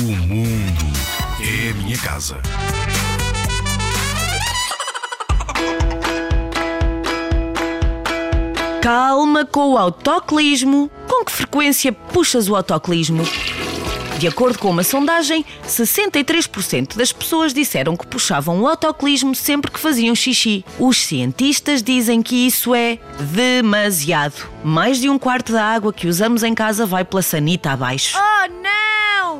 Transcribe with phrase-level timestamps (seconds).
[0.00, 0.86] O mundo
[1.40, 2.40] é a minha casa.
[8.80, 10.88] Calma com o autoclismo.
[11.08, 13.24] Com que frequência puxas o autoclismo?
[14.20, 19.80] De acordo com uma sondagem, 63% das pessoas disseram que puxavam o autoclismo sempre que
[19.80, 20.64] faziam xixi.
[20.78, 23.00] Os cientistas dizem que isso é
[23.32, 24.48] demasiado.
[24.62, 28.16] Mais de um quarto da água que usamos em casa vai pela sanita abaixo.
[28.16, 28.77] Oh, não!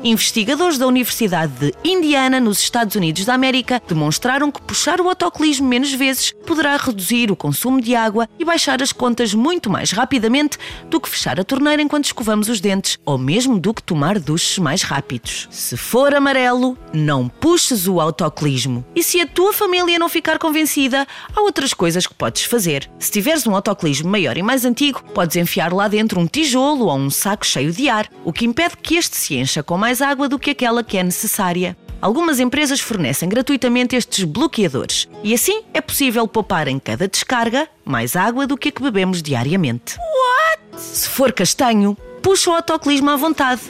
[0.01, 5.67] Investigadores da Universidade de Indiana, nos Estados Unidos da América, demonstraram que puxar o autocolismo
[5.67, 10.57] menos vezes poderá reduzir o consumo de água e baixar as contas muito mais rapidamente
[10.89, 14.57] do que fechar a torneira enquanto escovamos os dentes, ou mesmo do que tomar duches
[14.57, 15.49] mais rápidos.
[15.51, 18.85] Se for amarelo, não puxes o autocolismo.
[18.95, 21.05] E se a tua família não ficar convencida,
[21.35, 22.89] há outras coisas que podes fazer.
[22.97, 26.97] Se tiveres um autocolismo maior e mais antigo, podes enfiar lá dentro um tijolo ou
[26.97, 30.29] um saco cheio de ar, o que impede que este se encha com mais água
[30.29, 31.75] do que aquela que é necessária.
[32.01, 38.15] Algumas empresas fornecem gratuitamente estes bloqueadores e assim é possível poupar em cada descarga mais
[38.15, 39.97] água do que a que bebemos diariamente.
[39.97, 40.81] What?
[40.81, 43.61] Se for castanho, puxa o autocolismo à vontade.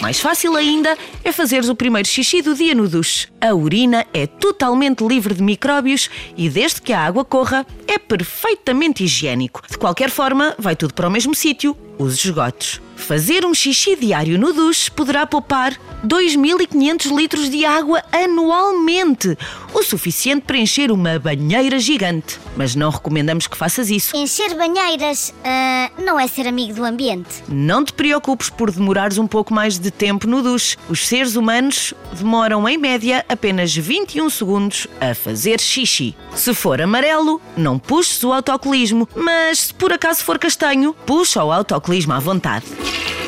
[0.00, 3.28] Mais fácil ainda é fazeres o primeiro xixi do dia no duche.
[3.40, 9.04] A urina é totalmente livre de micróbios e desde que a água corra, é perfeitamente
[9.04, 9.62] higiênico.
[9.70, 12.80] De qualquer forma, vai tudo para o mesmo sítio, os esgotos.
[13.02, 19.36] Fazer um xixi diário no duche poderá poupar 2.500 litros de água anualmente,
[19.74, 22.38] o suficiente para encher uma banheira gigante.
[22.56, 24.16] Mas não recomendamos que faças isso.
[24.16, 27.42] Encher banheiras ah, não é ser amigo do ambiente.
[27.48, 30.76] Não te preocupes por demorares um pouco mais de tempo no duche.
[30.88, 36.14] Os seres humanos demoram, em média, apenas 21 segundos a fazer xixi.
[36.34, 41.50] Se for amarelo, não puxes o autocolismo, mas se por acaso for castanho, puxa o
[41.50, 42.64] autocolismo à vontade.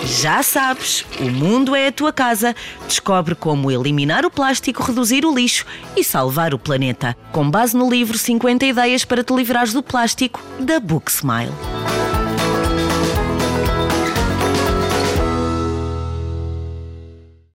[0.07, 2.55] Já sabes, o mundo é a tua casa.
[2.87, 5.65] Descobre como eliminar o plástico, reduzir o lixo
[5.97, 7.17] e salvar o planeta.
[7.33, 11.53] Com base no livro 50 ideias para te livrares do plástico, da Book Smile.